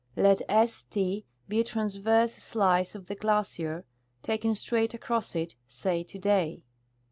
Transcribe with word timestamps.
Let 0.15 0.39
^S' 0.49 0.85
Tbe 0.89 1.25
a 1.59 1.63
transverse 1.63 2.35
sHce 2.35 2.95
of 2.95 3.05
the 3.05 3.13
glacier, 3.13 3.85
taken 4.23 4.55
straight 4.55 4.95
across 4.95 5.35
it, 5.35 5.53
say 5.69 6.01
to 6.03 6.17
day. 6.17 6.63